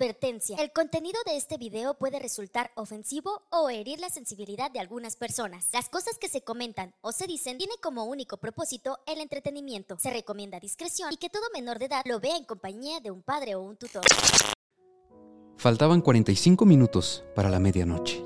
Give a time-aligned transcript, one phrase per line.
[0.00, 0.56] Advertencia.
[0.58, 5.68] El contenido de este video puede resultar ofensivo o herir la sensibilidad de algunas personas.
[5.72, 9.98] Las cosas que se comentan o se dicen tienen como único propósito el entretenimiento.
[9.98, 13.22] Se recomienda discreción y que todo menor de edad lo vea en compañía de un
[13.22, 14.02] padre o un tutor.
[15.56, 18.24] Faltaban 45 minutos para la medianoche.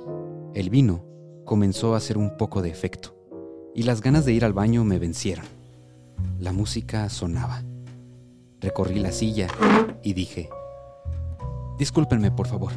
[0.55, 1.05] El vino
[1.45, 3.17] comenzó a hacer un poco de efecto
[3.75, 5.47] y las ganas de ir al baño me vencieron.
[6.39, 7.65] La música sonaba.
[8.61, 9.49] Recorrí la silla
[10.03, 10.49] y dije,
[11.79, 12.73] Discúlpenme, por favor.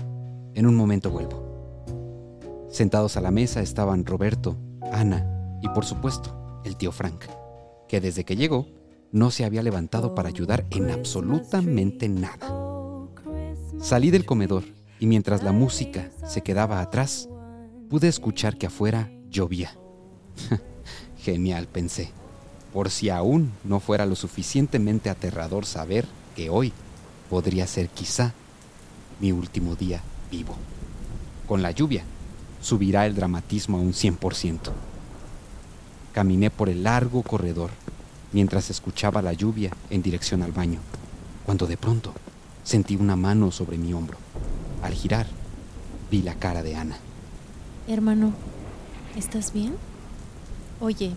[0.56, 2.68] En un momento vuelvo.
[2.70, 4.58] Sentados a la mesa estaban Roberto,
[4.92, 7.26] Ana y por supuesto el tío Frank,
[7.88, 8.68] que desde que llegó
[9.12, 12.48] no se había levantado para ayudar en absolutamente nada.
[13.80, 14.64] Salí del comedor
[15.00, 17.30] y mientras la música se quedaba atrás,
[17.90, 19.78] pude escuchar que afuera llovía.
[21.18, 22.10] Genial, pensé,
[22.74, 26.74] por si aún no fuera lo suficientemente aterrador saber que hoy
[27.30, 28.34] podría ser quizá
[29.20, 30.56] mi último día vivo.
[31.48, 32.04] Con la lluvia,
[32.62, 34.72] subirá el dramatismo a un 100%.
[36.14, 37.70] Caminé por el largo corredor
[38.32, 40.80] mientras escuchaba la lluvia en dirección al baño,
[41.46, 42.14] cuando de pronto
[42.64, 44.18] sentí una mano sobre mi hombro.
[44.82, 45.28] Al girar,
[46.12, 46.98] vi la cara de Ana.
[47.88, 48.34] Hermano,
[49.16, 49.76] ¿estás bien?
[50.80, 51.14] Oye,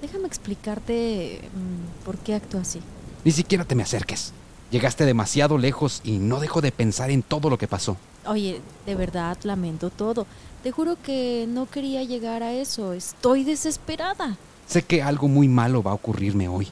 [0.00, 2.80] déjame explicarte mm, por qué actúo así.
[3.24, 4.32] Ni siquiera te me acerques.
[4.72, 7.98] Llegaste demasiado lejos y no dejo de pensar en todo lo que pasó.
[8.24, 10.26] Oye, de verdad lamento todo.
[10.62, 12.94] Te juro que no quería llegar a eso.
[12.94, 14.38] Estoy desesperada.
[14.66, 16.68] Sé que algo muy malo va a ocurrirme hoy.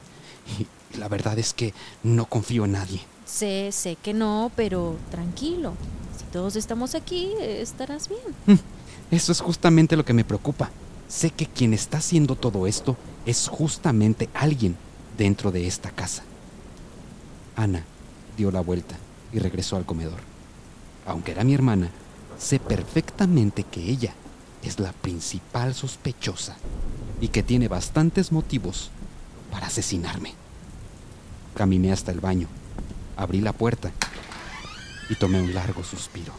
[0.57, 3.01] Y la verdad es que no confío en nadie.
[3.23, 5.75] Sé, sé que no, pero tranquilo.
[6.17, 8.35] Si todos estamos aquí, estarás bien.
[8.47, 10.71] Mm, eso es justamente lo que me preocupa.
[11.07, 14.75] Sé que quien está haciendo todo esto es justamente alguien
[15.19, 16.23] dentro de esta casa.
[17.55, 17.85] Ana
[18.37, 18.95] dio la vuelta
[19.31, 20.19] y regresó al comedor.
[21.05, 21.89] Aunque era mi hermana,
[22.37, 24.13] sé perfectamente que ella
[24.63, 26.55] es la principal sospechosa
[27.19, 28.91] y que tiene bastantes motivos
[29.51, 30.33] para asesinarme.
[31.55, 32.47] Caminé hasta el baño,
[33.17, 33.91] abrí la puerta
[35.09, 36.33] y tomé un largo suspiro.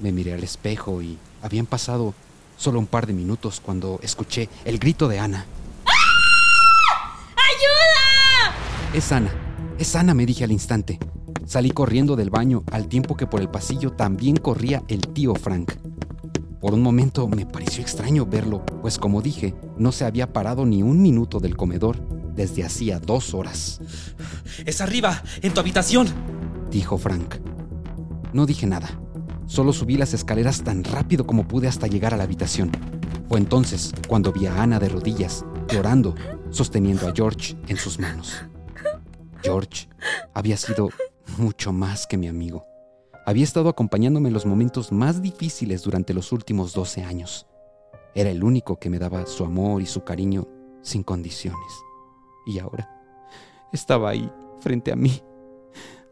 [0.00, 2.14] Me miré al espejo y habían pasado
[2.56, 5.44] solo un par de minutos cuando escuché el grito de Ana.
[8.94, 9.32] Es Ana,
[9.76, 11.00] es Ana, me dije al instante.
[11.44, 15.72] Salí corriendo del baño al tiempo que por el pasillo también corría el tío Frank.
[16.60, 20.84] Por un momento me pareció extraño verlo, pues como dije, no se había parado ni
[20.84, 21.98] un minuto del comedor
[22.36, 23.80] desde hacía dos horas.
[24.64, 26.06] Es arriba, en tu habitación,
[26.70, 27.34] dijo Frank.
[28.32, 29.00] No dije nada,
[29.46, 32.70] solo subí las escaleras tan rápido como pude hasta llegar a la habitación.
[33.28, 36.14] Fue entonces cuando vi a Ana de rodillas, llorando,
[36.50, 38.44] sosteniendo a George en sus manos.
[39.44, 39.88] George
[40.32, 40.88] había sido
[41.36, 42.66] mucho más que mi amigo.
[43.26, 47.46] Había estado acompañándome en los momentos más difíciles durante los últimos 12 años.
[48.14, 50.48] Era el único que me daba su amor y su cariño
[50.80, 51.72] sin condiciones.
[52.46, 52.90] Y ahora
[53.72, 55.22] estaba ahí, frente a mí,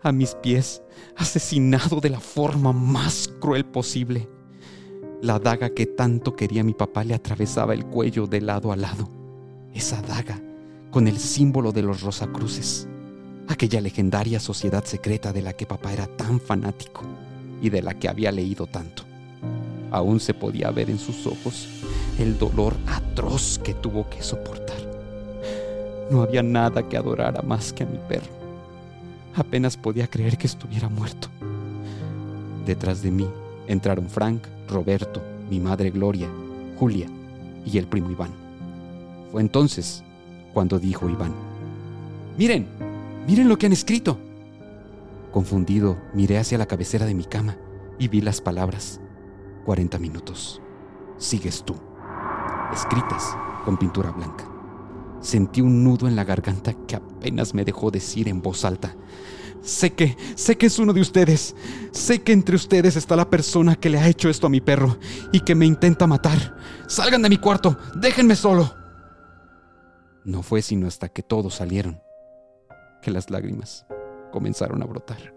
[0.03, 0.83] a mis pies,
[1.17, 4.29] asesinado de la forma más cruel posible.
[5.23, 9.09] La daga que tanto quería mi papá le atravesaba el cuello de lado a lado.
[9.73, 10.43] Esa daga
[10.91, 12.89] con el símbolo de los Rosacruces
[13.49, 17.03] aquella legendaria sociedad secreta de la que papá era tan fanático
[17.61, 19.05] y de la que había leído tanto.
[19.91, 21.69] Aún se podía ver en sus ojos
[22.19, 24.79] el dolor atroz que tuvo que soportar.
[26.11, 28.33] No había nada que adorara más que a mi perro.
[29.35, 31.29] Apenas podía creer que estuviera muerto.
[32.67, 33.27] Detrás de mí
[33.67, 36.29] entraron Frank, Roberto, mi madre Gloria,
[36.79, 37.07] Julia
[37.65, 38.31] y el primo Iván.
[39.31, 40.03] Fue entonces
[40.53, 41.33] cuando dijo Iván,
[42.37, 42.67] Miren,
[43.27, 44.19] Miren lo que han escrito.
[45.31, 47.57] Confundido, miré hacia la cabecera de mi cama
[47.99, 49.01] y vi las palabras.
[49.65, 50.61] 40 minutos.
[51.19, 51.77] Sigues tú.
[52.73, 54.45] Escritas con pintura blanca.
[55.21, 58.97] Sentí un nudo en la garganta que apenas me dejó decir en voz alta.
[59.63, 61.55] Sé que, sé que es uno de ustedes.
[61.93, 64.99] Sé que entre ustedes está la persona que le ha hecho esto a mi perro
[65.31, 66.57] y que me intenta matar.
[66.89, 67.79] Salgan de mi cuarto.
[67.95, 68.75] Déjenme solo.
[70.25, 72.01] No fue sino hasta que todos salieron
[73.03, 73.85] que las lágrimas
[74.31, 75.35] comenzaron a brotar.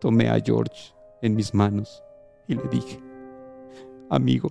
[0.00, 2.02] Tomé a George en mis manos
[2.48, 3.00] y le dije,
[4.10, 4.50] amigo,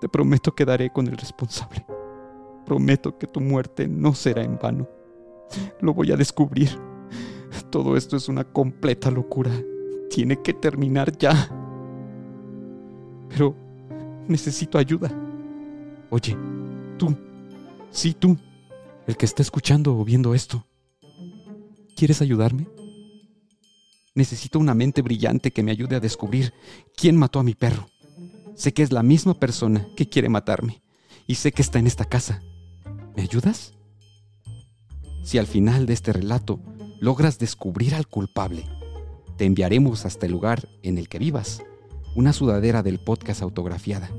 [0.00, 1.84] te prometo que daré con el responsable.
[2.64, 4.88] Prometo que tu muerte no será en vano.
[5.80, 6.70] Lo voy a descubrir.
[7.70, 9.50] Todo esto es una completa locura.
[10.10, 11.48] Tiene que terminar ya.
[13.28, 13.54] Pero
[14.28, 15.10] necesito ayuda.
[16.10, 16.36] Oye,
[16.98, 17.16] tú,
[17.90, 18.36] sí tú,
[19.06, 20.66] el que está escuchando o viendo esto,
[21.96, 22.66] ¿Quieres ayudarme?
[24.14, 26.52] Necesito una mente brillante que me ayude a descubrir
[26.96, 27.88] quién mató a mi perro.
[28.54, 30.82] Sé que es la misma persona que quiere matarme
[31.26, 32.42] y sé que está en esta casa.
[33.16, 33.74] ¿Me ayudas?
[35.22, 36.60] Si al final de este relato
[37.00, 38.64] logras descubrir al culpable,
[39.36, 41.62] te enviaremos hasta el lugar en el que vivas
[42.14, 44.10] una sudadera del podcast autografiada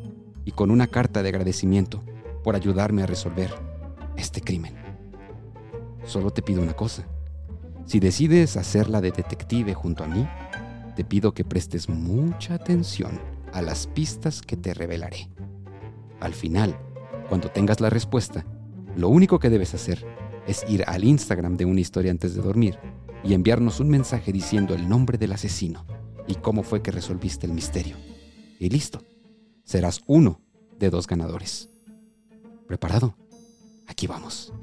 [0.46, 2.04] y con una carta de agradecimiento
[2.44, 3.54] por ayudarme a resolver
[4.18, 4.76] este crimen.
[6.06, 7.08] Solo te pido una cosa.
[7.86, 10.28] Si decides hacerla de detective junto a mí,
[10.96, 13.20] te pido que prestes mucha atención
[13.52, 15.30] a las pistas que te revelaré.
[16.20, 16.78] Al final,
[17.30, 18.46] cuando tengas la respuesta,
[18.96, 20.06] lo único que debes hacer
[20.48, 22.78] es ir al Instagram de una historia antes de dormir
[23.24, 25.86] y enviarnos un mensaje diciendo el nombre del asesino
[26.28, 27.98] y cómo fue que resolviste el misterio.
[28.60, 29.04] Y listo,
[29.64, 30.42] serás uno
[30.80, 31.70] de dos ganadores.
[32.68, 33.16] ¿Preparado?
[33.88, 34.54] Aquí vamos.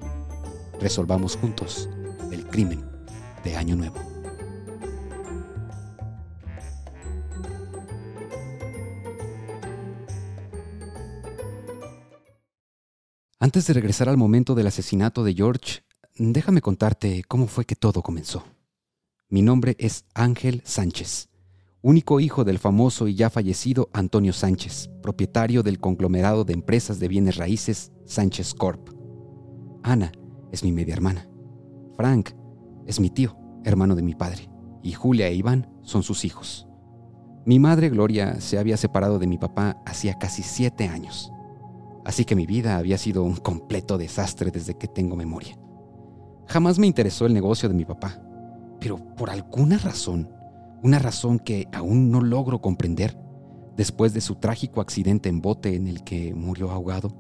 [0.81, 1.89] Resolvamos juntos
[2.33, 2.90] el crimen
[3.45, 4.01] de Año Nuevo.
[13.39, 15.83] Antes de regresar al momento del asesinato de George,
[16.17, 18.45] déjame contarte cómo fue que todo comenzó.
[19.31, 21.31] Mi nombre es Ángel Sánchez,
[21.81, 27.09] único hijo del famoso y ya fallecido Antonio Sánchez, propietario del conglomerado de empresas de
[27.09, 28.91] bienes raíces Sánchez Corp.
[29.83, 30.13] Ana
[30.53, 31.27] es mi media hermana.
[31.97, 32.31] Frank
[32.91, 34.49] es mi tío, hermano de mi padre,
[34.83, 36.69] y Julia e Iván son sus hijos.
[37.45, 41.33] Mi madre Gloria se había separado de mi papá hacía casi siete años
[42.05, 45.57] así que mi vida había sido un completo desastre desde que tengo memoria.
[46.47, 48.21] Jamás me interesó el negocio de mi papá,
[48.81, 50.29] pero por alguna razón,
[50.83, 53.17] una razón que aún no logro comprender,
[53.77, 57.11] después de su trágico accidente en bote en el que murió ahogado,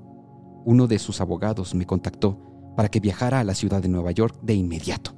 [0.64, 4.38] uno de sus abogados me contactó para que viajara a la ciudad de Nueva York
[4.43, 5.12] de inmediato.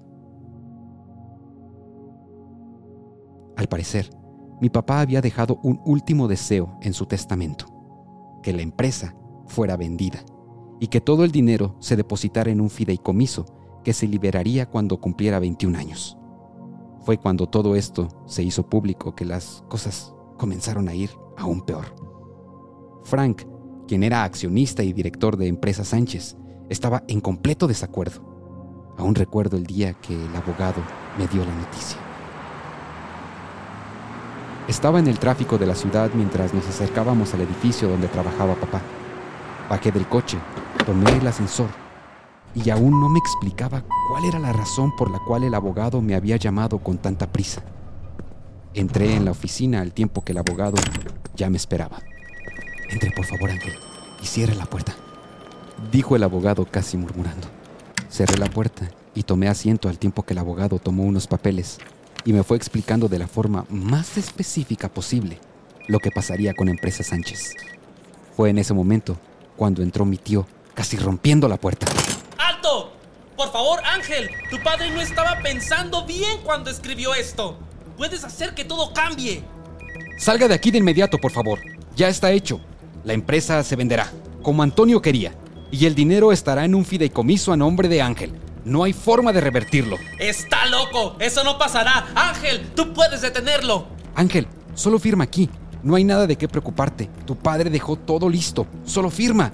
[3.56, 4.10] Al parecer,
[4.60, 7.66] mi papá había dejado un último deseo en su testamento,
[8.42, 9.14] que la empresa
[9.46, 10.24] fuera vendida
[10.80, 13.46] y que todo el dinero se depositara en un fideicomiso
[13.84, 16.16] que se liberaría cuando cumpliera 21 años.
[17.00, 21.86] Fue cuando todo esto se hizo público que las cosas comenzaron a ir aún peor.
[23.04, 23.42] Frank,
[23.88, 26.36] quien era accionista y director de Empresa Sánchez,
[26.68, 28.94] estaba en completo desacuerdo.
[28.96, 30.82] Aún recuerdo el día que el abogado
[31.18, 32.11] me dio la noticia.
[34.68, 38.80] Estaba en el tráfico de la ciudad mientras nos acercábamos al edificio donde trabajaba papá.
[39.68, 40.38] Bajé del coche,
[40.86, 41.66] tomé el ascensor
[42.54, 46.14] y aún no me explicaba cuál era la razón por la cual el abogado me
[46.14, 47.62] había llamado con tanta prisa.
[48.72, 50.76] Entré en la oficina al tiempo que el abogado
[51.34, 51.98] ya me esperaba.
[52.88, 53.74] Entre, por favor, Ángel,
[54.22, 54.94] y cierre la puerta,
[55.90, 57.48] dijo el abogado casi murmurando.
[58.08, 61.78] Cerré la puerta y tomé asiento al tiempo que el abogado tomó unos papeles
[62.24, 65.38] y me fue explicando de la forma más específica posible
[65.88, 67.54] lo que pasaría con Empresa Sánchez.
[68.36, 69.18] Fue en ese momento
[69.56, 71.86] cuando entró mi tío, casi rompiendo la puerta.
[72.38, 72.92] ¡Alto!
[73.36, 77.58] Por favor, Ángel, tu padre no estaba pensando bien cuando escribió esto.
[77.96, 79.42] Puedes hacer que todo cambie.
[80.18, 81.58] Salga de aquí de inmediato, por favor.
[81.96, 82.60] Ya está hecho.
[83.04, 84.10] La empresa se venderá,
[84.42, 85.34] como Antonio quería,
[85.70, 88.32] y el dinero estará en un fideicomiso a nombre de Ángel.
[88.64, 89.98] No hay forma de revertirlo.
[90.18, 91.16] Está loco.
[91.18, 92.06] Eso no pasará.
[92.14, 93.86] Ángel, tú puedes detenerlo.
[94.14, 95.50] Ángel, solo firma aquí.
[95.82, 97.10] No hay nada de qué preocuparte.
[97.26, 98.66] Tu padre dejó todo listo.
[98.84, 99.52] Solo firma.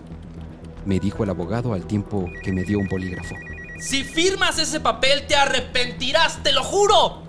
[0.85, 3.35] Me dijo el abogado al tiempo que me dio un bolígrafo.
[3.81, 7.23] Si firmas ese papel te arrepentirás, te lo juro.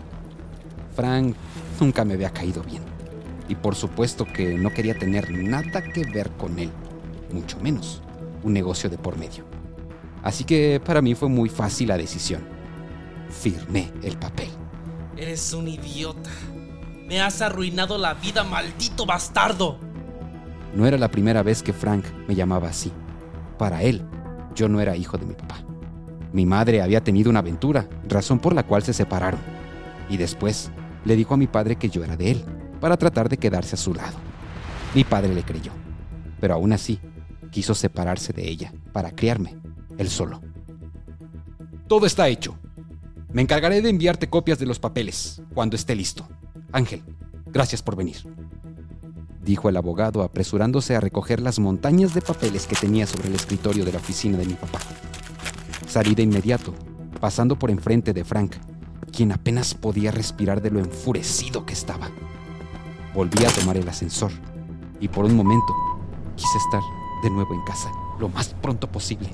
[0.96, 1.36] Frank
[1.80, 2.84] nunca me había caído bien.
[3.48, 6.72] Y por supuesto que no quería tener nada que ver con él.
[7.32, 8.02] Mucho menos
[8.44, 9.46] un negocio de por medio.
[10.24, 12.42] Así que para mí fue muy fácil la decisión.
[13.30, 14.50] Firmé el papel.
[15.18, 16.30] Eres un idiota.
[17.08, 19.78] Me has arruinado la vida, maldito bastardo.
[20.76, 22.92] No era la primera vez que Frank me llamaba así.
[23.58, 24.04] Para él,
[24.56, 25.58] yo no era hijo de mi papá.
[26.32, 29.40] Mi madre había tenido una aventura, razón por la cual se separaron.
[30.10, 30.70] Y después
[31.06, 32.46] le dijo a mi padre que yo era de él,
[32.80, 34.18] para tratar de quedarse a su lado.
[34.94, 35.72] Mi padre le creyó,
[36.40, 37.00] pero aún así
[37.52, 39.56] quiso separarse de ella para criarme,
[40.00, 40.42] él solo.
[41.88, 42.58] Todo está hecho.
[43.32, 46.28] Me encargaré de enviarte copias de los papeles cuando esté listo.
[46.72, 47.04] Ángel,
[47.48, 48.18] gracias por venir.
[49.44, 53.86] Dijo el abogado apresurándose a recoger las montañas de papeles que tenía sobre el escritorio
[53.86, 54.80] de la oficina de mi papá.
[55.88, 56.74] Salí de inmediato,
[57.20, 58.56] pasando por enfrente de Frank,
[59.12, 62.10] quien apenas podía respirar de lo enfurecido que estaba.
[63.14, 64.32] Volví a tomar el ascensor
[65.00, 65.74] y por un momento
[66.36, 66.82] quise estar
[67.24, 69.30] de nuevo en casa lo más pronto posible.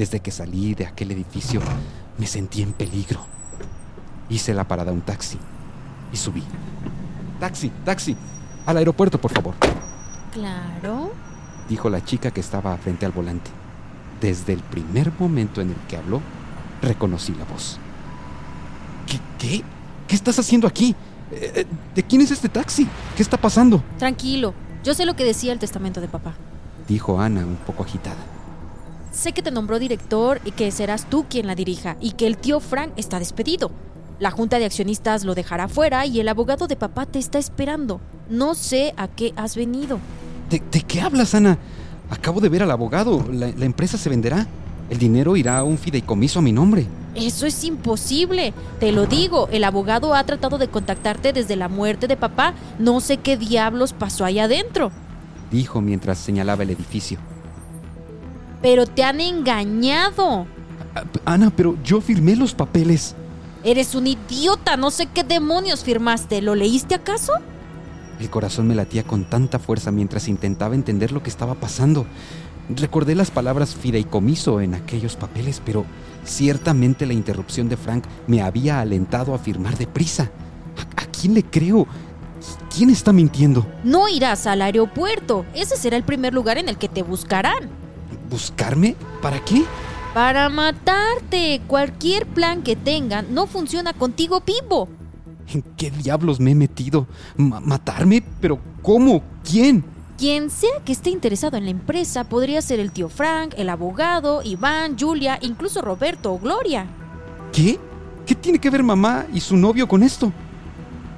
[0.00, 1.60] Desde que salí de aquel edificio
[2.16, 3.20] me sentí en peligro.
[4.30, 5.36] Hice la parada a un taxi
[6.10, 6.42] y subí.
[7.38, 8.16] Taxi, taxi.
[8.64, 9.54] Al aeropuerto, por favor.
[10.32, 11.12] Claro.
[11.68, 13.50] Dijo la chica que estaba frente al volante.
[14.22, 16.22] Desde el primer momento en el que habló,
[16.80, 17.78] reconocí la voz.
[19.06, 19.20] ¿Qué?
[19.38, 19.62] ¿Qué?
[20.08, 20.96] ¿Qué estás haciendo aquí?
[21.30, 22.88] Eh, eh, ¿De quién es este taxi?
[23.14, 23.84] ¿Qué está pasando?
[23.98, 24.54] Tranquilo.
[24.82, 26.32] Yo sé lo que decía el testamento de papá.
[26.88, 28.39] Dijo Ana un poco agitada.
[29.12, 32.36] Sé que te nombró director y que serás tú quien la dirija y que el
[32.36, 33.70] tío Frank está despedido.
[34.20, 38.00] La junta de accionistas lo dejará fuera y el abogado de papá te está esperando.
[38.28, 39.98] No sé a qué has venido.
[40.48, 41.58] ¿De, de qué hablas, Ana?
[42.10, 43.24] Acabo de ver al abogado.
[43.32, 44.46] La, la empresa se venderá.
[44.90, 46.86] El dinero irá a un fideicomiso a mi nombre.
[47.14, 48.52] Eso es imposible.
[48.78, 52.54] Te lo digo, el abogado ha tratado de contactarte desde la muerte de papá.
[52.78, 54.92] No sé qué diablos pasó ahí adentro.
[55.50, 57.18] Dijo mientras señalaba el edificio.
[58.62, 60.46] Pero te han engañado.
[61.24, 63.14] Ana, pero yo firmé los papeles.
[63.64, 64.76] Eres un idiota.
[64.76, 66.42] No sé qué demonios firmaste.
[66.42, 67.32] ¿Lo leíste acaso?
[68.18, 72.06] El corazón me latía con tanta fuerza mientras intentaba entender lo que estaba pasando.
[72.68, 75.84] Recordé las palabras fideicomiso en aquellos papeles, pero
[76.24, 80.30] ciertamente la interrupción de Frank me había alentado a firmar deprisa.
[80.76, 81.86] ¿A, a quién le creo?
[82.74, 83.66] ¿Quién está mintiendo?
[83.84, 85.44] No irás al aeropuerto.
[85.54, 87.68] Ese será el primer lugar en el que te buscarán.
[88.30, 88.94] ¿Buscarme?
[89.20, 89.64] ¿Para qué?
[90.14, 91.60] Para matarte.
[91.66, 94.88] Cualquier plan que tengan no funciona contigo vivo.
[95.52, 97.06] ¿En qué diablos me he metido?
[97.36, 98.22] Ma- ¿Matarme?
[98.40, 99.22] ¿Pero cómo?
[99.48, 99.84] ¿Quién?
[100.16, 104.42] Quien sea que esté interesado en la empresa podría ser el tío Frank, el abogado,
[104.44, 106.86] Iván, Julia, incluso Roberto o Gloria.
[107.52, 107.78] ¿Qué?
[108.26, 110.32] ¿Qué tiene que ver mamá y su novio con esto?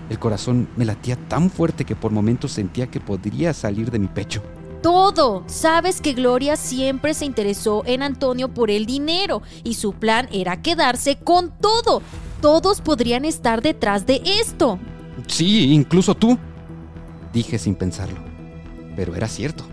[0.08, 4.06] El corazón me latía tan fuerte que por momentos sentía que podría salir de mi
[4.06, 4.42] pecho.
[4.82, 5.44] Todo.
[5.46, 10.60] Sabes que Gloria siempre se interesó en Antonio por el dinero y su plan era
[10.60, 12.02] quedarse con todo.
[12.40, 14.78] Todos podrían estar detrás de esto.
[15.28, 16.36] Sí, incluso tú.
[17.32, 18.18] Dije sin pensarlo.
[18.96, 19.64] Pero era cierto.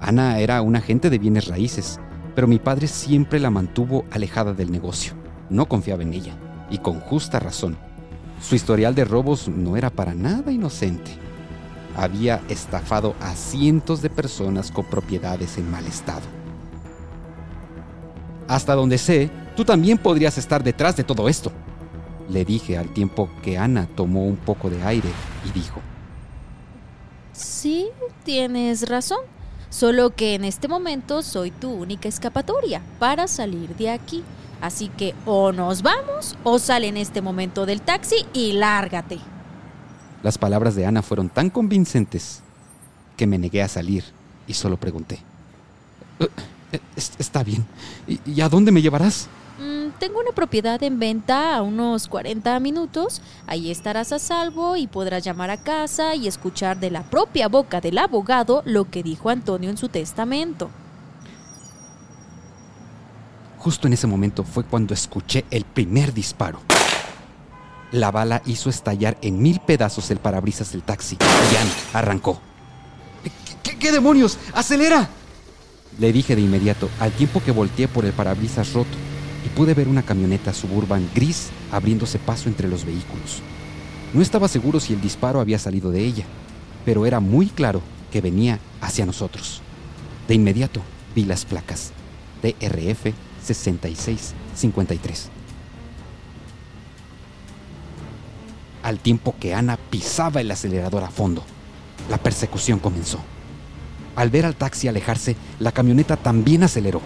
[0.00, 2.00] Ana era una agente de bienes raíces,
[2.34, 5.14] pero mi padre siempre la mantuvo alejada del negocio.
[5.48, 6.34] No confiaba en ella,
[6.70, 7.76] y con justa razón.
[8.40, 11.12] Su historial de robos no era para nada inocente.
[11.96, 16.22] Había estafado a cientos de personas con propiedades en mal estado.
[18.48, 21.52] Hasta donde sé, tú también podrías estar detrás de todo esto,
[22.30, 25.08] le dije al tiempo que Ana tomó un poco de aire
[25.44, 25.80] y dijo,
[27.32, 27.88] Sí,
[28.24, 29.20] tienes razón.
[29.70, 34.22] Solo que en este momento soy tu única escapatoria para salir de aquí.
[34.60, 39.18] Así que o nos vamos o sale en este momento del taxi y lárgate.
[40.22, 42.40] Las palabras de Ana fueron tan convincentes
[43.16, 44.04] que me negué a salir
[44.46, 45.20] y solo pregunté.
[46.18, 47.64] "Eh, es- Está bien.
[48.06, 49.28] ¿Y, y a dónde me llevarás?
[49.58, 53.20] Mm, tengo una propiedad en venta a unos 40 minutos.
[53.46, 57.80] Ahí estarás a salvo y podrás llamar a casa y escuchar de la propia boca
[57.80, 60.70] del abogado lo que dijo Antonio en su testamento.
[63.58, 66.60] Justo en ese momento fue cuando escuché el primer disparo.
[67.92, 72.40] La bala hizo estallar en mil pedazos el parabrisas del taxi y Ana arrancó.
[73.24, 73.30] ¿Qué,
[73.62, 74.38] qué- qué demonios?
[74.54, 75.08] ¡Acelera!
[75.98, 78.90] Le dije de inmediato, al tiempo que volteé por el parabrisas roto
[79.44, 83.40] y pude ver una camioneta suburban gris abriéndose paso entre los vehículos.
[84.14, 86.24] No estaba seguro si el disparo había salido de ella,
[86.84, 87.82] pero era muy claro
[88.12, 89.62] que venía hacia nosotros.
[90.28, 90.80] De inmediato
[91.14, 91.90] vi las placas.
[92.42, 95.28] DRF 6653.
[98.82, 101.44] Al tiempo que Ana pisaba el acelerador a fondo,
[102.08, 103.18] la persecución comenzó.
[104.16, 107.00] Al ver al taxi alejarse, la camioneta también aceleró.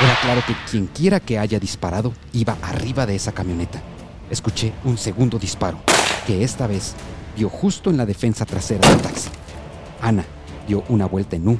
[0.00, 3.80] Era claro que quienquiera que haya disparado iba arriba de esa camioneta.
[4.28, 5.78] Escuché un segundo disparo,
[6.26, 6.94] que esta vez
[7.36, 9.30] dio justo en la defensa trasera del taxi.
[10.02, 10.24] Ana
[10.66, 11.58] dio una vuelta en U.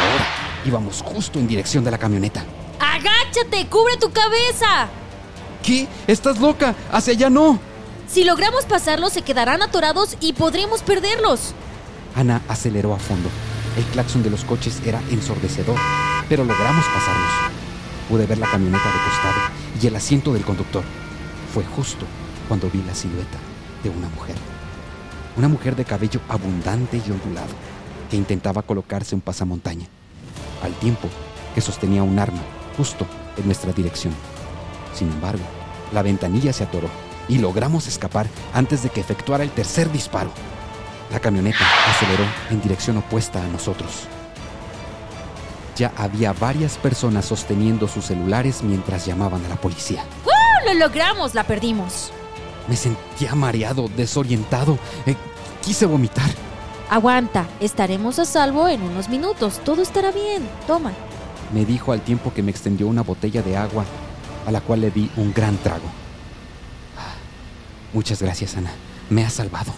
[0.00, 0.26] Ahora
[0.64, 2.44] íbamos justo en dirección de la camioneta.
[2.80, 3.66] ¡Agáchate!
[3.68, 4.88] ¡Cubre tu cabeza!
[5.62, 5.86] ¿Qué?
[6.06, 6.74] ¿Estás loca?
[6.90, 7.67] ¡Hacia allá no!
[8.08, 11.52] Si logramos pasarlos, se quedarán atorados y podremos perderlos.
[12.14, 13.28] Ana aceleró a fondo.
[13.76, 15.76] El claxon de los coches era ensordecedor,
[16.26, 17.52] pero logramos pasarlos.
[18.08, 19.40] Pude ver la camioneta de costado
[19.82, 20.82] y el asiento del conductor.
[21.52, 22.06] Fue justo
[22.48, 23.36] cuando vi la silueta
[23.82, 24.36] de una mujer.
[25.36, 27.52] Una mujer de cabello abundante y ondulado,
[28.10, 29.86] que intentaba colocarse un pasamontaña,
[30.62, 31.08] al tiempo
[31.54, 32.40] que sostenía un arma
[32.74, 34.14] justo en nuestra dirección.
[34.94, 35.44] Sin embargo,
[35.92, 36.88] la ventanilla se atoró
[37.28, 40.30] y logramos escapar antes de que efectuara el tercer disparo.
[41.12, 44.06] La camioneta aceleró en dirección opuesta a nosotros.
[45.76, 50.04] Ya había varias personas sosteniendo sus celulares mientras llamaban a la policía.
[50.24, 51.34] ¡Oh, lo logramos!
[51.34, 52.10] La perdimos.
[52.66, 54.78] Me sentía mareado, desorientado.
[55.06, 55.14] Eh,
[55.64, 56.28] quise vomitar.
[56.90, 59.60] Aguanta, estaremos a salvo en unos minutos.
[59.64, 60.48] Todo estará bien.
[60.66, 60.92] Toma.
[61.54, 63.84] Me dijo al tiempo que me extendió una botella de agua,
[64.46, 65.84] a la cual le di un gran trago.
[67.92, 68.70] Muchas gracias, Ana.
[69.10, 69.72] Me has salvado.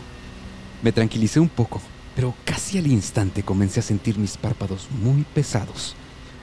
[0.83, 1.81] Me tranquilicé un poco,
[2.17, 5.95] pero casi al instante comencé a sentir mis párpados muy pesados.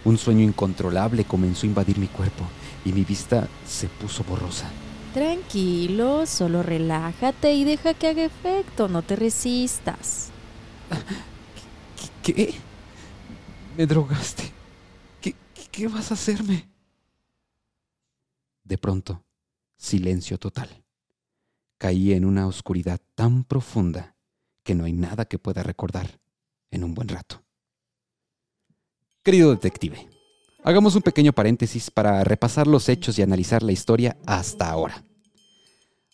[0.06, 2.46] Un sueño incontrolable comenzó a invadir mi cuerpo
[2.86, 4.70] y mi vista se puso borrosa.
[5.14, 10.30] Tranquilo, solo relájate y deja que haga efecto, no te resistas.
[12.24, 12.54] ¿Qué?
[13.76, 14.52] ¿Me drogaste?
[15.20, 15.36] ¿Qué,
[15.72, 16.70] qué vas a hacerme?
[18.64, 19.24] De pronto,
[19.78, 20.87] silencio total.
[21.78, 24.16] Caí en una oscuridad tan profunda
[24.64, 26.20] que no hay nada que pueda recordar
[26.72, 27.44] en un buen rato.
[29.24, 30.08] Querido detective,
[30.64, 35.04] hagamos un pequeño paréntesis para repasar los hechos y analizar la historia hasta ahora.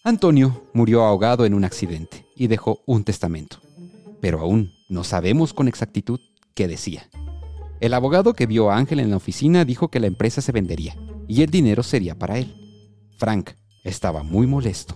[0.04, 3.62] Antonio murió ahogado en un accidente y dejó un testamento,
[4.20, 6.20] pero aún no sabemos con exactitud
[6.56, 7.10] qué decía.
[7.80, 10.98] El abogado que vio a Ángel en la oficina dijo que la empresa se vendería
[11.28, 12.54] y el dinero sería para él.
[13.18, 13.52] Frank
[13.84, 14.96] estaba muy molesto,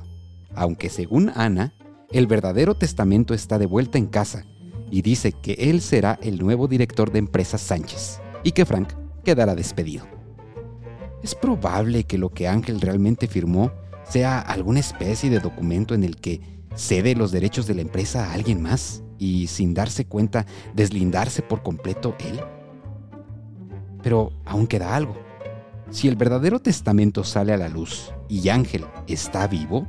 [0.58, 1.74] aunque según Ana,
[2.12, 4.46] el verdadero testamento está de vuelta en casa
[4.90, 9.56] y dice que él será el nuevo director de Empresas Sánchez y que Frank quedará
[9.56, 10.06] despedido.
[11.22, 13.72] Es probable que lo que Ángel realmente firmó
[14.04, 16.42] sea alguna especie de documento en el que
[16.76, 21.64] cede los derechos de la empresa a alguien más y sin darse cuenta deslindarse por
[21.64, 22.40] completo él.
[24.02, 25.18] Pero aún queda algo.
[25.90, 29.88] Si el verdadero testamento sale a la luz y Ángel está vivo,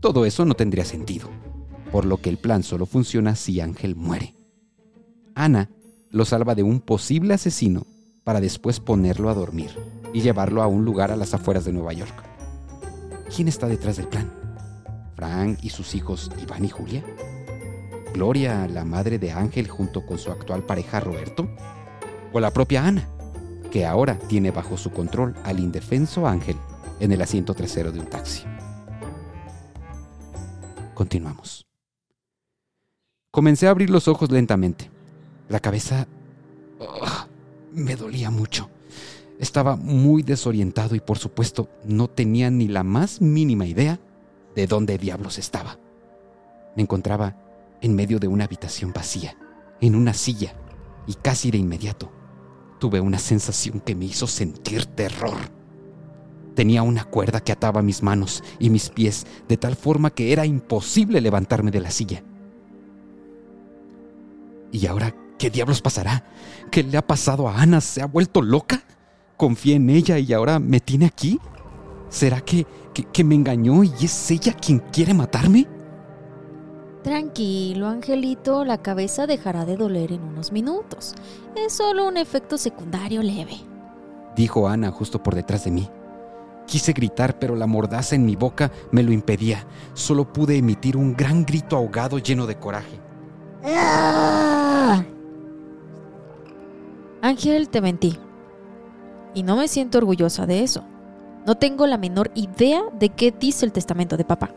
[0.00, 1.28] todo eso no tendría sentido
[1.90, 4.34] por lo que el plan solo funciona si Ángel muere.
[5.34, 5.70] Ana
[6.10, 7.86] lo salva de un posible asesino
[8.24, 9.70] para después ponerlo a dormir
[10.12, 12.14] y llevarlo a un lugar a las afueras de Nueva York.
[13.34, 14.30] ¿Quién está detrás del plan?
[15.16, 17.04] ¿Frank y sus hijos Iván y Julia?
[18.14, 21.48] ¿Gloria, la madre de Ángel junto con su actual pareja Roberto?
[22.32, 23.08] ¿O la propia Ana,
[23.70, 26.56] que ahora tiene bajo su control al indefenso Ángel
[27.00, 28.44] en el asiento trasero de un taxi?
[30.98, 31.64] Continuamos.
[33.30, 34.90] Comencé a abrir los ojos lentamente.
[35.48, 36.08] La cabeza
[36.80, 37.28] ah,
[37.72, 38.68] me dolía mucho.
[39.38, 44.00] Estaba muy desorientado y por supuesto no tenía ni la más mínima idea
[44.56, 45.78] de dónde diablos estaba.
[46.74, 47.36] Me encontraba
[47.80, 49.36] en medio de una habitación vacía,
[49.80, 50.56] en una silla,
[51.06, 52.10] y casi de inmediato
[52.80, 55.57] tuve una sensación que me hizo sentir terror.
[56.58, 60.44] Tenía una cuerda que ataba mis manos y mis pies de tal forma que era
[60.44, 62.24] imposible levantarme de la silla.
[64.72, 66.24] ¿Y ahora qué diablos pasará?
[66.72, 67.80] ¿Qué le ha pasado a Ana?
[67.80, 68.82] ¿Se ha vuelto loca?
[69.36, 71.38] Confié en ella y ahora me tiene aquí.
[72.08, 72.66] ¿Será que,
[73.12, 75.68] que, me engañó y es ella quien quiere matarme?
[77.04, 81.14] Tranquilo, Angelito, la cabeza dejará de doler en unos minutos.
[81.54, 83.60] Es solo un efecto secundario leve.
[84.34, 85.88] Dijo Ana justo por detrás de mí.
[86.68, 89.66] Quise gritar, pero la mordaza en mi boca me lo impedía.
[89.94, 93.00] Solo pude emitir un gran grito ahogado lleno de coraje.
[97.22, 98.18] Ángel, te mentí.
[99.32, 100.84] Y no me siento orgullosa de eso.
[101.46, 104.50] No tengo la menor idea de qué dice el testamento de papá.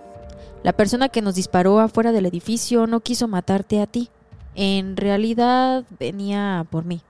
[0.64, 4.10] La persona que nos disparó afuera del edificio no quiso matarte a ti.
[4.56, 7.02] En realidad venía por mí.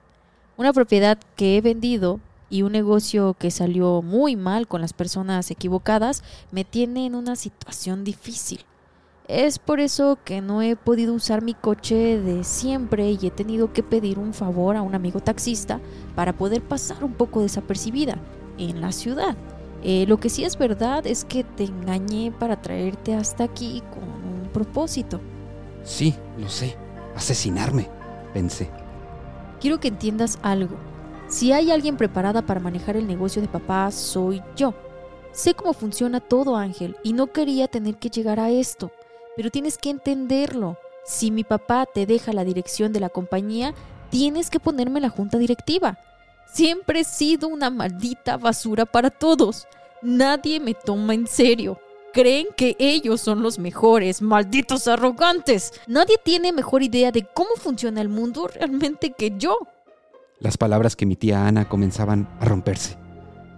[0.56, 2.20] Una propiedad que he vendido
[2.52, 7.34] y un negocio que salió muy mal con las personas equivocadas me tiene en una
[7.34, 8.66] situación difícil.
[9.26, 13.72] Es por eso que no he podido usar mi coche de siempre y he tenido
[13.72, 15.80] que pedir un favor a un amigo taxista
[16.14, 18.18] para poder pasar un poco desapercibida
[18.58, 19.34] en la ciudad.
[19.82, 24.02] Eh, lo que sí es verdad es que te engañé para traerte hasta aquí con
[24.02, 25.22] un propósito.
[25.84, 26.76] Sí, lo sé.
[27.16, 27.88] Asesinarme,
[28.34, 28.68] pensé.
[29.58, 30.91] Quiero que entiendas algo.
[31.32, 34.74] Si hay alguien preparada para manejar el negocio de papá, soy yo.
[35.32, 38.92] Sé cómo funciona todo, Ángel, y no quería tener que llegar a esto.
[39.34, 40.76] Pero tienes que entenderlo.
[41.06, 43.74] Si mi papá te deja la dirección de la compañía,
[44.10, 45.98] tienes que ponerme la junta directiva.
[46.52, 49.66] Siempre he sido una maldita basura para todos.
[50.02, 51.80] Nadie me toma en serio.
[52.12, 55.72] Creen que ellos son los mejores, malditos arrogantes.
[55.86, 59.56] Nadie tiene mejor idea de cómo funciona el mundo realmente que yo.
[60.42, 62.96] Las palabras que mi tía Ana comenzaban a romperse.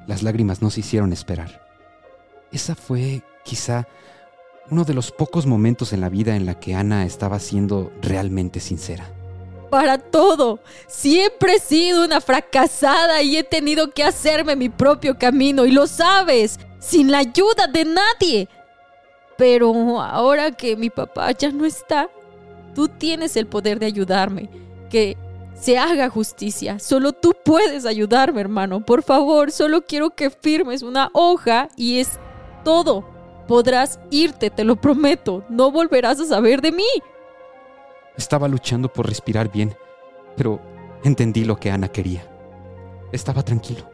[0.06, 1.66] Las lágrimas no se hicieron esperar.
[2.52, 3.88] Esa fue, quizá,
[4.70, 8.60] uno de los pocos momentos en la vida en la que Ana estaba siendo realmente
[8.60, 9.10] sincera.
[9.70, 10.60] Para todo.
[10.86, 15.86] Siempre he sido una fracasada y he tenido que hacerme mi propio camino y lo
[15.86, 18.48] sabes, sin la ayuda de nadie.
[19.38, 22.10] Pero ahora que mi papá ya no está,
[22.74, 24.50] tú tienes el poder de ayudarme.
[24.90, 25.16] Que
[25.54, 26.78] se haga justicia.
[26.78, 28.84] Solo tú puedes ayudarme, hermano.
[28.84, 32.18] Por favor, solo quiero que firmes una hoja y es
[32.64, 33.04] todo.
[33.46, 35.44] Podrás irte, te lo prometo.
[35.48, 36.84] No volverás a saber de mí.
[38.16, 39.76] Estaba luchando por respirar bien,
[40.36, 40.60] pero
[41.02, 42.26] entendí lo que Ana quería.
[43.12, 43.90] Estaba tranquilo.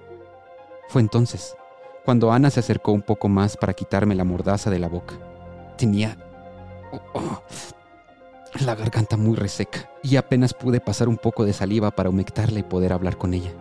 [0.88, 1.56] Fue entonces
[2.04, 5.14] cuando Ana se acercó un poco más para quitarme la mordaza de la boca.
[5.76, 6.16] Tenía
[6.92, 7.42] oh, oh,
[8.58, 12.64] la garganta muy reseca y apenas pude pasar un poco de saliva para humectarla y
[12.64, 13.52] poder hablar con ella.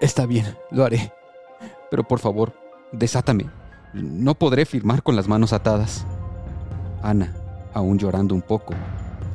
[0.00, 1.12] Está bien, lo haré.
[1.90, 2.52] Pero por favor,
[2.92, 3.46] desátame.
[3.92, 6.04] No podré firmar con las manos atadas.
[7.02, 7.34] Ana,
[7.72, 8.74] aún llorando un poco,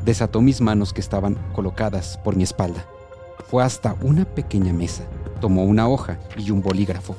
[0.06, 2.86] desató mis manos que estaban colocadas por mi espalda.
[3.48, 5.04] Fue hasta una pequeña mesa,
[5.42, 7.15] tomó una hoja y un bolígrafo.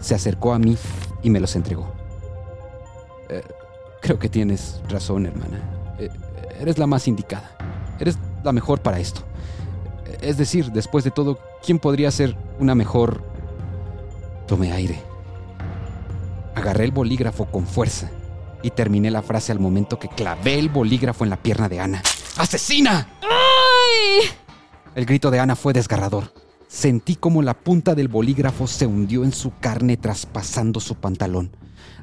[0.00, 0.76] Se acercó a mí
[1.22, 1.92] y me los entregó.
[3.28, 3.42] Eh,
[4.02, 5.60] creo que tienes razón, hermana.
[5.98, 6.10] Eh,
[6.60, 7.56] eres la más indicada.
[7.98, 9.22] Eres la mejor para esto.
[10.20, 13.24] Es decir, después de todo, ¿quién podría ser una mejor...
[14.46, 15.00] Tomé aire.
[16.54, 18.10] Agarré el bolígrafo con fuerza
[18.62, 22.02] y terminé la frase al momento que clavé el bolígrafo en la pierna de Ana.
[22.36, 23.08] ¡Asesina!
[23.22, 24.28] ¡Ay!
[24.94, 26.34] El grito de Ana fue desgarrador.
[26.68, 31.50] Sentí como la punta del bolígrafo se hundió en su carne traspasando su pantalón.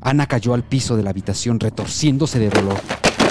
[0.02, 2.80] Ana cayó al piso de la habitación retorciéndose de dolor.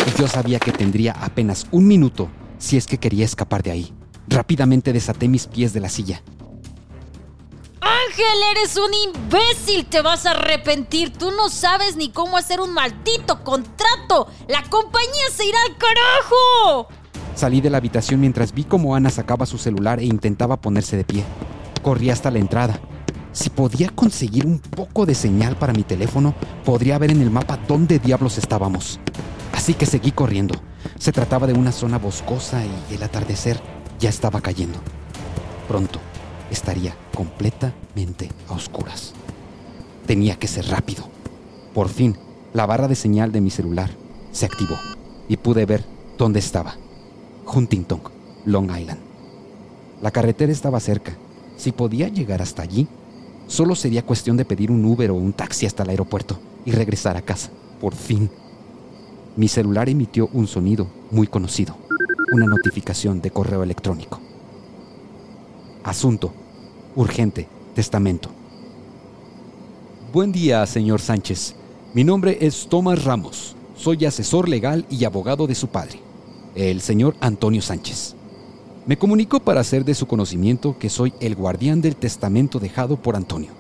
[0.07, 2.29] Y yo sabía que tendría apenas un minuto
[2.59, 3.93] si es que quería escapar de ahí.
[4.29, 6.23] Rápidamente desaté mis pies de la silla.
[7.81, 11.13] Ángel, eres un imbécil, te vas a arrepentir.
[11.13, 14.29] Tú no sabes ni cómo hacer un maldito contrato.
[14.49, 16.89] La compañía se irá al carajo.
[17.35, 21.05] Salí de la habitación mientras vi cómo Ana sacaba su celular e intentaba ponerse de
[21.05, 21.25] pie.
[21.83, 22.81] Corrí hasta la entrada.
[23.39, 27.57] Si podía conseguir un poco de señal para mi teléfono, podría ver en el mapa
[27.69, 28.99] dónde diablos estábamos.
[29.53, 30.57] Así que seguí corriendo.
[30.99, 33.61] Se trataba de una zona boscosa y el atardecer
[34.01, 34.81] ya estaba cayendo.
[35.69, 36.01] Pronto
[36.51, 39.13] estaría completamente a oscuras.
[40.05, 41.09] Tenía que ser rápido.
[41.75, 42.17] Por fin,
[42.53, 43.91] la barra de señal de mi celular
[44.33, 44.77] se activó
[45.29, 45.85] y pude ver
[46.19, 46.75] dónde estaba.
[47.47, 48.01] Huntington,
[48.47, 48.99] Long Island.
[50.03, 51.17] La carretera estaba cerca.
[51.57, 52.89] Si podía llegar hasta allí,
[53.49, 57.17] solo sería cuestión de pedir un Uber o un taxi hasta el aeropuerto y regresar
[57.17, 57.51] a casa.
[57.81, 58.31] Por fin.
[59.37, 61.77] Mi celular emitió un sonido muy conocido,
[62.33, 64.21] una notificación de correo electrónico.
[65.83, 66.33] Asunto.
[66.95, 67.49] Urgente.
[67.75, 68.31] Testamento.
[70.13, 71.55] Buen día, señor Sánchez.
[71.95, 73.57] Mi nombre es Tomás Ramos.
[73.77, 76.01] Soy asesor legal y abogado de su padre,
[76.55, 78.17] el señor Antonio Sánchez.
[78.89, 83.17] Me comunicó para hacer de su conocimiento que soy el guardián del testamento dejado por
[83.17, 83.51] Antonio.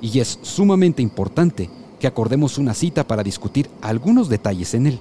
[0.00, 5.00] Y es sumamente importante que acordemos una cita para discutir algunos detalles en él,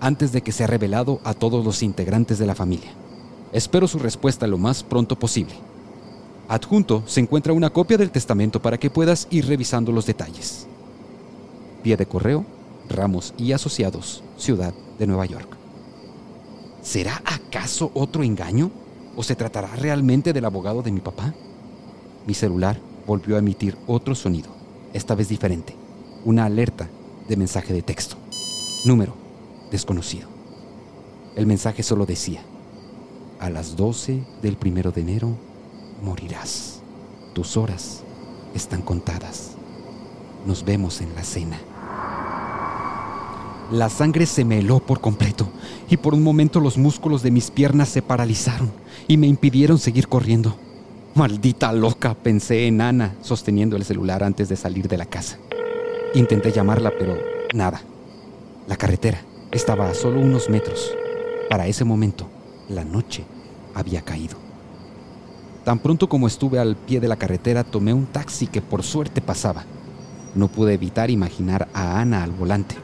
[0.00, 2.92] antes de que sea revelado a todos los integrantes de la familia.
[3.54, 5.54] Espero su respuesta lo más pronto posible.
[6.46, 10.66] Adjunto se encuentra una copia del testamento para que puedas ir revisando los detalles.
[11.82, 12.44] Pie de correo,
[12.90, 15.63] Ramos y Asociados, Ciudad de Nueva York.
[16.84, 18.70] ¿Será acaso otro engaño?
[19.16, 21.34] ¿O se tratará realmente del abogado de mi papá?
[22.26, 24.50] Mi celular volvió a emitir otro sonido,
[24.92, 25.74] esta vez diferente,
[26.24, 26.88] una alerta
[27.26, 28.16] de mensaje de texto.
[28.84, 29.14] Número
[29.70, 30.28] desconocido.
[31.36, 32.42] El mensaje solo decía,
[33.40, 35.30] a las 12 del primero de enero
[36.02, 36.80] morirás.
[37.32, 38.02] Tus horas
[38.54, 39.52] están contadas.
[40.46, 41.58] Nos vemos en la cena.
[43.74, 45.48] La sangre se me heló por completo
[45.90, 48.70] y por un momento los músculos de mis piernas se paralizaron
[49.08, 50.54] y me impidieron seguir corriendo.
[51.16, 55.38] Maldita loca, pensé en Ana sosteniendo el celular antes de salir de la casa.
[56.14, 57.18] Intenté llamarla, pero
[57.52, 57.82] nada.
[58.68, 60.94] La carretera estaba a solo unos metros.
[61.50, 62.28] Para ese momento,
[62.68, 63.24] la noche
[63.74, 64.36] había caído.
[65.64, 69.20] Tan pronto como estuve al pie de la carretera, tomé un taxi que por suerte
[69.20, 69.64] pasaba.
[70.36, 72.76] No pude evitar imaginar a Ana al volante.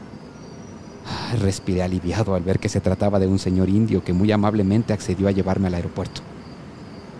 [1.39, 5.27] Respiré aliviado al ver que se trataba de un señor indio que muy amablemente accedió
[5.27, 6.21] a llevarme al aeropuerto.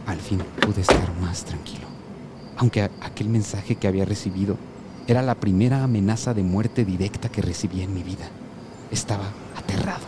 [0.05, 1.87] Al fin pude estar más tranquilo,
[2.57, 4.57] aunque aquel mensaje que había recibido
[5.07, 8.29] era la primera amenaza de muerte directa que recibí en mi vida.
[8.91, 9.25] Estaba
[9.57, 10.05] aterrado.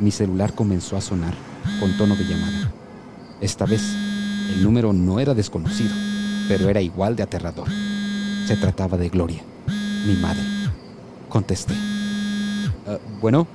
[0.00, 1.34] Mi celular comenzó a sonar
[1.80, 2.72] con tono de llamada.
[3.40, 3.82] Esta vez
[4.54, 5.94] el número no era desconocido,
[6.48, 7.68] pero era igual de aterrador.
[8.46, 9.42] Se trataba de Gloria,
[10.06, 10.42] mi madre.
[11.28, 11.74] Contesté.
[12.86, 13.46] Ah, bueno,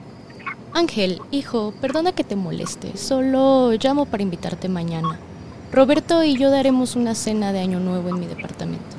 [0.74, 5.18] Ángel, hijo, perdona que te moleste, solo llamo para invitarte mañana.
[5.72, 8.96] Roberto y yo daremos una cena de Año Nuevo en mi departamento.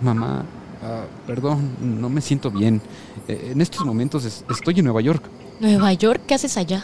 [0.00, 0.44] Mamá,
[0.82, 2.80] ah, perdón, no me siento bien.
[3.28, 5.22] Eh, En estos momentos es- estoy en Nueva York.
[5.60, 6.22] ¿Nueva York?
[6.26, 6.82] ¿Qué haces allá?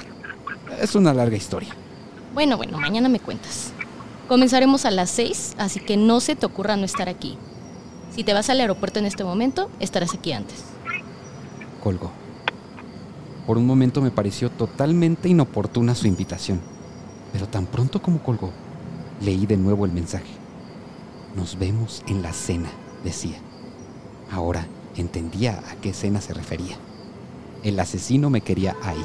[0.81, 1.75] Es una larga historia.
[2.35, 3.73] Bueno, bueno, mañana me cuentas.
[4.29, 7.37] Comenzaremos a las 6, así que no se te ocurra no estar aquí.
[8.15, 10.65] Si te vas al aeropuerto en este momento, estarás aquí antes.
[11.83, 12.11] Colgó.
[13.47, 16.61] Por un momento me pareció totalmente inoportuna su invitación,
[17.33, 18.53] pero tan pronto como colgó,
[19.21, 20.31] leí de nuevo el mensaje.
[21.35, 22.71] Nos vemos en la cena,
[23.03, 23.39] decía.
[24.31, 24.67] Ahora
[24.97, 26.77] entendía a qué cena se refería.
[27.65, 29.05] El asesino me quería ahí.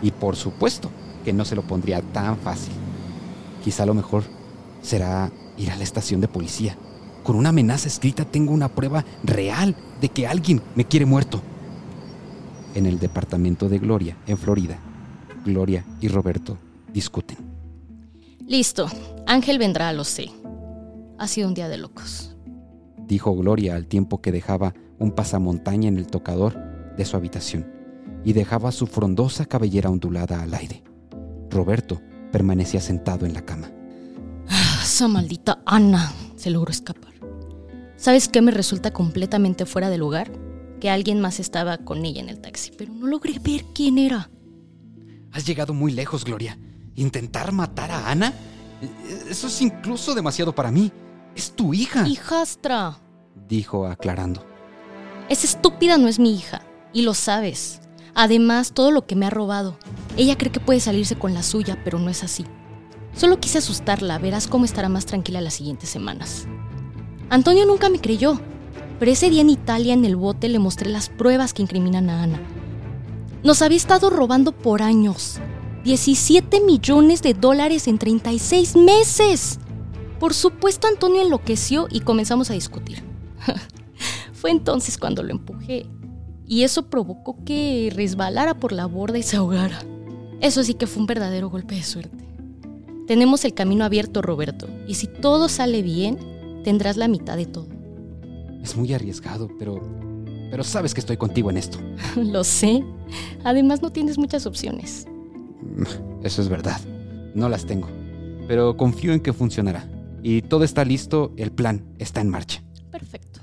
[0.00, 0.90] Y por supuesto
[1.24, 2.72] que no se lo pondría tan fácil.
[3.62, 4.22] Quizá lo mejor
[4.80, 6.76] será ir a la estación de policía.
[7.22, 11.42] Con una amenaza escrita tengo una prueba real de que alguien me quiere muerto.
[12.74, 14.78] En el departamento de Gloria, en Florida,
[15.44, 16.58] Gloria y Roberto
[16.92, 17.38] discuten.
[18.46, 18.86] Listo,
[19.26, 20.30] Ángel vendrá a los C.
[21.18, 22.34] Ha sido un día de locos.
[23.06, 26.56] dijo Gloria al tiempo que dejaba un pasamontaña en el tocador
[26.96, 27.66] de su habitación
[28.24, 30.82] y dejaba su frondosa cabellera ondulada al aire.
[31.50, 32.00] Roberto
[32.32, 33.70] permanecía sentado en la cama.
[34.48, 37.12] Ah, Esa maldita Ana se logró escapar.
[37.96, 40.30] ¿Sabes qué me resulta completamente fuera de lugar?
[40.80, 44.30] Que alguien más estaba con ella en el taxi, pero no logré ver quién era.
[45.32, 46.58] Has llegado muy lejos, Gloria.
[46.94, 48.32] ¿Intentar matar a Ana?
[49.28, 50.90] Eso es incluso demasiado para mí.
[51.34, 52.98] Es tu hija, Hijastra.
[53.48, 54.44] dijo aclarando.
[55.28, 56.62] Esa estúpida no es mi hija,
[56.92, 57.80] y lo sabes.
[58.14, 59.76] Además, todo lo que me ha robado.
[60.16, 62.44] Ella cree que puede salirse con la suya, pero no es así.
[63.14, 66.46] Solo quise asustarla, verás cómo estará más tranquila las siguientes semanas.
[67.30, 68.40] Antonio nunca me creyó,
[68.98, 72.22] pero ese día en Italia en el bote le mostré las pruebas que incriminan a
[72.22, 72.40] Ana.
[73.42, 75.38] Nos había estado robando por años.
[75.84, 79.58] 17 millones de dólares en 36 meses.
[80.18, 83.04] Por supuesto, Antonio enloqueció y comenzamos a discutir.
[84.32, 85.86] Fue entonces cuando lo empujé.
[86.46, 89.80] Y eso provocó que resbalara por la borda y se ahogara.
[90.40, 92.24] Eso sí que fue un verdadero golpe de suerte.
[93.06, 96.18] Tenemos el camino abierto, Roberto, y si todo sale bien,
[96.64, 97.77] tendrás la mitad de todo.
[98.62, 99.80] Es muy arriesgado, pero...
[100.50, 101.78] Pero sabes que estoy contigo en esto.
[102.16, 102.82] Lo sé.
[103.44, 105.06] Además, no tienes muchas opciones.
[106.22, 106.80] Eso es verdad.
[107.34, 107.88] No las tengo.
[108.46, 109.88] Pero confío en que funcionará.
[110.22, 112.62] Y todo está listo, el plan está en marcha.
[112.90, 113.40] Perfecto.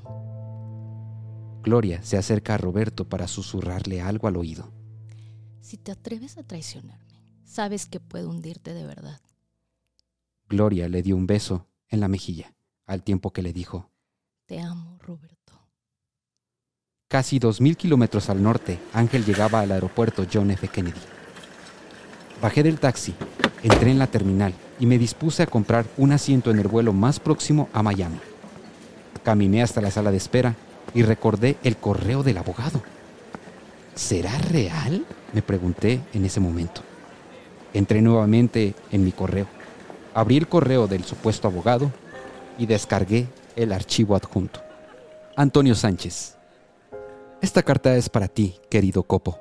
[1.64, 4.72] Gloria se acerca a Roberto para susurrarle algo al oído.
[5.62, 9.20] Si te atreves a traicionarme, sabes que puedo hundirte de verdad.
[10.48, 12.54] Gloria le dio un beso en la mejilla,
[12.86, 13.90] al tiempo que le dijo,
[14.48, 15.54] Te amo, Roberto.
[17.08, 20.68] casi dos mil kilómetros al norte, Ángel llegaba al aeropuerto John F.
[20.68, 21.00] Kennedy.
[22.42, 23.16] Bajé del taxi,
[23.64, 27.20] entré en la terminal y me dispuse a comprar un asiento en el vuelo más
[27.20, 28.20] próximo a Miami.
[29.24, 30.56] Caminé hasta la sala de espera
[30.94, 32.84] y recordé el correo del abogado.
[33.96, 35.06] ¿Será real?
[35.34, 36.82] Me pregunté en ese momento.
[37.74, 39.48] Entré nuevamente en mi correo,
[40.14, 41.92] abrí el correo del supuesto abogado
[42.60, 44.60] y descargué el archivo adjunto.
[45.36, 46.38] Antonio Sánchez.
[47.42, 49.38] Esta carta es para ti, querido Copo.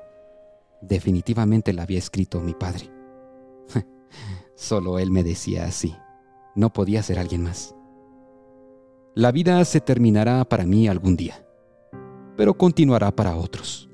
[0.81, 2.89] Definitivamente la había escrito mi padre.
[4.55, 5.95] Solo él me decía así.
[6.55, 7.75] No podía ser alguien más.
[9.15, 11.45] La vida se terminará para mí algún día,
[12.35, 13.89] pero continuará para otros.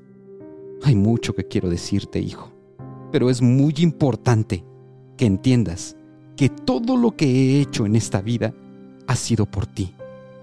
[0.82, 2.52] Hay mucho que quiero decirte, hijo,
[3.12, 4.64] pero es muy importante
[5.16, 5.96] que entiendas
[6.36, 8.52] que todo lo que he hecho en esta vida
[9.06, 9.94] ha sido por ti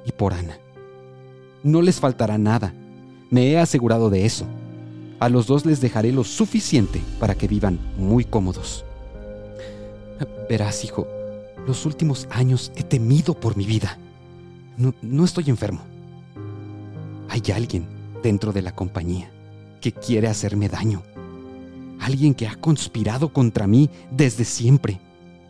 [0.05, 0.57] y por Ana.
[1.63, 2.73] No les faltará nada,
[3.29, 4.45] me he asegurado de eso.
[5.19, 8.85] A los dos les dejaré lo suficiente para que vivan muy cómodos.
[10.49, 11.07] Verás, hijo,
[11.67, 13.97] los últimos años he temido por mi vida.
[14.77, 15.81] No, no estoy enfermo.
[17.27, 17.85] Hay alguien
[18.23, 19.29] dentro de la compañía
[19.81, 21.03] que quiere hacerme daño.
[21.99, 24.99] Alguien que ha conspirado contra mí desde siempre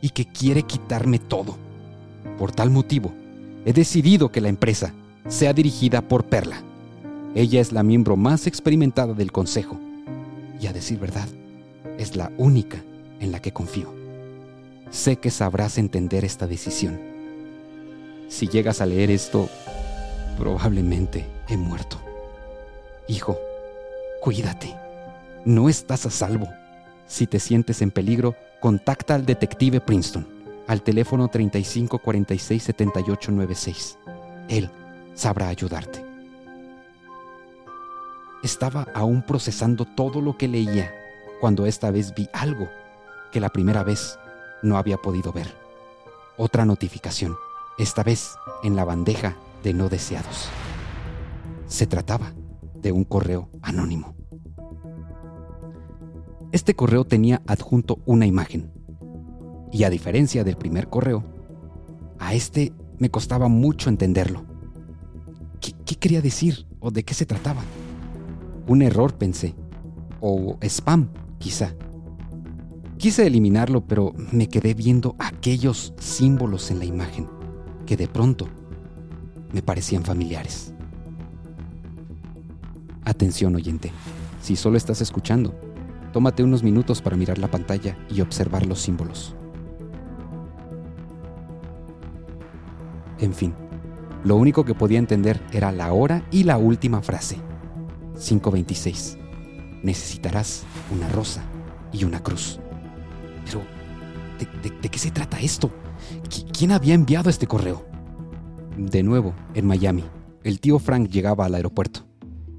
[0.01, 1.57] y que quiere quitarme todo.
[2.37, 3.13] Por tal motivo,
[3.69, 4.95] he decidido que la empresa
[5.27, 6.63] sea dirigida por Perla.
[7.35, 9.79] Ella es la miembro más experimentada del consejo
[10.59, 11.27] y a decir verdad,
[11.99, 12.81] es la única
[13.19, 13.93] en la que confío.
[14.89, 16.99] Sé que sabrás entender esta decisión.
[18.27, 19.47] Si llegas a leer esto,
[20.39, 22.01] probablemente he muerto.
[23.07, 23.37] Hijo,
[24.19, 24.75] cuídate.
[25.45, 26.47] No estás a salvo.
[27.05, 30.38] Si te sientes en peligro, contacta al detective Princeton
[30.69, 33.97] al teléfono 3546 7896.
[34.49, 34.69] Él
[35.15, 36.05] sabrá ayudarte.
[38.43, 40.93] Estaba aún procesando todo lo que leía
[41.41, 42.69] cuando esta vez vi algo
[43.31, 44.19] que la primera vez
[44.61, 45.51] no había podido ver.
[46.37, 47.35] Otra notificación,
[47.79, 50.49] esta vez en la bandeja de no deseados.
[51.65, 52.33] Se trataba
[52.75, 54.13] de un correo anónimo.
[56.51, 58.78] Este correo tenía adjunto una imagen.
[59.71, 61.23] Y a diferencia del primer correo,
[62.17, 64.43] a este me costaba mucho entenderlo.
[65.61, 67.61] ¿Qué, quería decir o de qué se trataba?
[68.67, 69.55] Un error, pensé.
[70.19, 71.75] O spam, quizá.
[72.97, 77.27] Quise eliminarlo, pero me quedé viendo aquellos símbolos en la imagen
[77.85, 78.47] que de pronto
[79.53, 80.73] me parecían familiares.
[83.05, 83.91] Atención oyente,
[84.41, 85.55] si solo estás escuchando,
[86.11, 89.35] tómate unos minutos para mirar la pantalla y observar los símbolos.
[93.19, 93.53] En fin,
[94.23, 97.37] lo único que podía entender era la hora y la última frase.
[98.19, 99.17] 526.
[99.83, 101.43] Necesitarás una rosa
[101.91, 102.59] y una cruz.
[103.45, 103.61] Pero,
[104.61, 105.71] ¿de, qué se trata esto?
[106.57, 107.85] ¿Quién había enviado este correo?
[108.77, 110.03] De nuevo, en Miami,
[110.43, 112.05] el tío Frank llegaba al aeropuerto.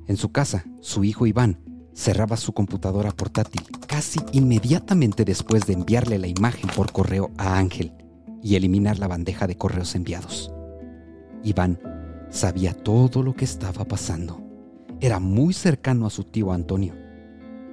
[0.07, 1.61] En su casa, su hijo Iván
[1.95, 7.93] cerraba su computadora portátil casi inmediatamente después de enviarle la imagen por correo a Ángel
[8.43, 10.53] y eliminar la bandeja de correos enviados.
[11.43, 11.81] Iván
[12.31, 14.41] sabía todo lo que estaba pasando.
[15.01, 16.95] Era muy cercano a su tío Antonio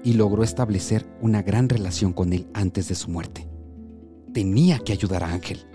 [0.04, 3.48] y logró establecer una gran relación con él antes de su muerte.
[4.34, 5.66] Tenía que ayudar a Ángel,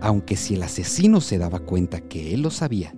[0.00, 2.94] aunque si el asesino se daba cuenta que él lo sabía,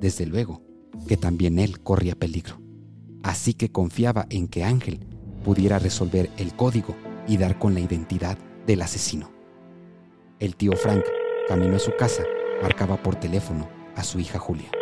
[0.00, 0.62] desde luego
[1.06, 2.60] que también él corría peligro.
[3.22, 5.06] Así que confiaba en que Ángel
[5.44, 6.94] pudiera resolver el código
[7.26, 9.31] y dar con la identidad del asesino.
[10.42, 11.04] El tío Frank
[11.46, 12.24] caminó a su casa,
[12.60, 14.72] marcaba por teléfono a su hija Julia.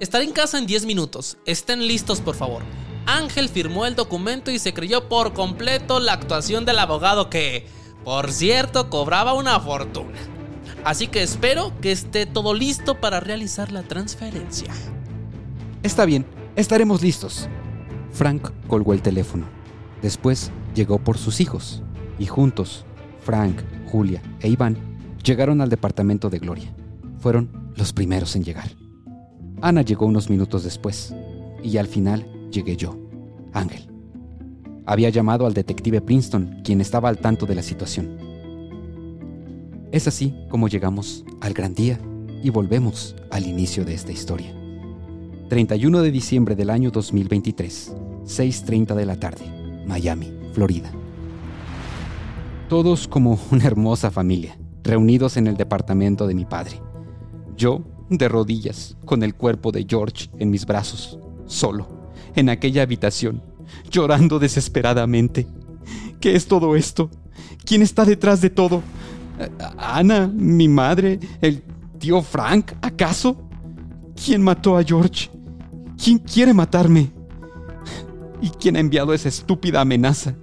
[0.00, 1.38] Estaré en casa en 10 minutos.
[1.46, 2.64] Estén listos, por favor.
[3.06, 7.68] Ángel firmó el documento y se creyó por completo la actuación del abogado que,
[8.02, 10.18] por cierto, cobraba una fortuna.
[10.82, 14.74] Así que espero que esté todo listo para realizar la transferencia.
[15.84, 17.48] Está bien, estaremos listos.
[18.10, 19.46] Frank colgó el teléfono.
[20.02, 21.84] Después llegó por sus hijos
[22.18, 22.84] y juntos,
[23.24, 23.56] Frank,
[23.90, 24.76] Julia e Iván
[25.24, 26.74] llegaron al departamento de Gloria.
[27.18, 28.70] Fueron los primeros en llegar.
[29.60, 31.14] Ana llegó unos minutos después
[31.62, 32.98] y al final llegué yo,
[33.52, 33.88] Ángel.
[34.86, 38.18] Había llamado al detective Princeton, quien estaba al tanto de la situación.
[39.92, 42.00] Es así como llegamos al gran día
[42.42, 44.52] y volvemos al inicio de esta historia.
[45.48, 49.44] 31 de diciembre del año 2023, 6.30 de la tarde,
[49.86, 50.90] Miami, Florida.
[52.72, 56.80] Todos como una hermosa familia, reunidos en el departamento de mi padre.
[57.54, 63.42] Yo, de rodillas, con el cuerpo de George en mis brazos, solo, en aquella habitación,
[63.90, 65.46] llorando desesperadamente.
[66.18, 67.10] ¿Qué es todo esto?
[67.66, 68.82] ¿Quién está detrás de todo?
[69.76, 71.62] ¿Ana, mi madre, el
[71.98, 73.36] tío Frank, acaso?
[74.24, 75.28] ¿Quién mató a George?
[76.02, 77.12] ¿Quién quiere matarme?
[78.40, 80.36] ¿Y quién ha enviado esa estúpida amenaza?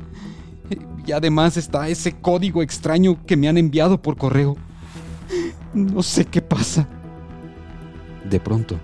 [1.09, 4.55] Y además está ese código extraño que me han enviado por correo.
[5.73, 6.87] No sé qué pasa.
[8.29, 8.79] De pronto,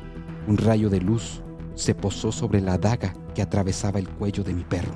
[0.48, 1.44] un rayo de luz
[1.76, 4.96] se posó sobre la daga que atravesaba el cuello de mi perro.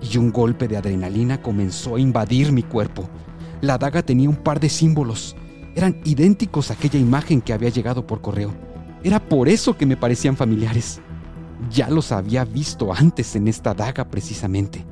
[0.00, 3.06] Y un golpe de adrenalina comenzó a invadir mi cuerpo.
[3.60, 5.36] La daga tenía un par de símbolos.
[5.74, 8.50] Eran idénticos a aquella imagen que había llegado por correo.
[9.02, 11.02] Era por eso que me parecían familiares.
[11.70, 14.86] Ya los había visto antes en esta daga precisamente.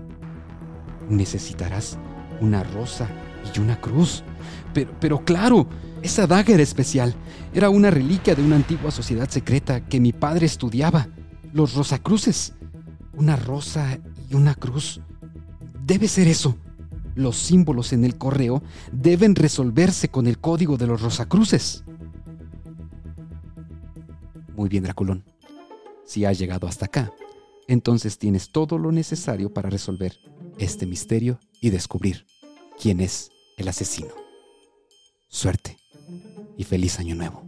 [1.09, 1.99] Necesitarás
[2.41, 3.09] una rosa
[3.55, 4.23] y una cruz.
[4.75, 5.67] Pero, pero claro,
[6.03, 7.15] esa daga era especial.
[7.55, 11.09] Era una reliquia de una antigua sociedad secreta que mi padre estudiaba.
[11.53, 12.55] Los Rosacruces.
[13.15, 15.01] Una rosa y una cruz.
[15.85, 16.57] Debe ser eso.
[17.15, 21.85] Los símbolos en el correo deben resolverse con el código de los Rosacruces.
[24.57, 25.25] Muy bien, Draculón.
[26.05, 27.13] Si has llegado hasta acá,
[27.69, 30.19] entonces tienes todo lo necesario para resolver
[30.63, 32.27] este misterio y descubrir
[32.81, 34.15] quién es el asesino.
[35.29, 35.77] Suerte
[36.57, 37.43] y feliz año nuevo.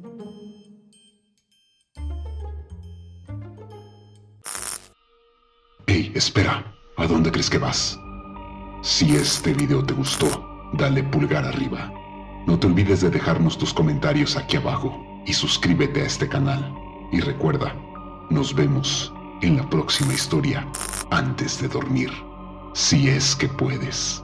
[5.86, 7.98] Hey, espera, ¿a dónde crees que vas?
[8.82, 10.26] Si este video te gustó,
[10.74, 11.92] dale pulgar arriba.
[12.46, 16.74] No te olvides de dejarnos tus comentarios aquí abajo y suscríbete a este canal.
[17.12, 17.74] Y recuerda,
[18.30, 20.66] nos vemos en la próxima historia
[21.10, 22.10] antes de dormir,
[22.74, 24.23] si es que puedes.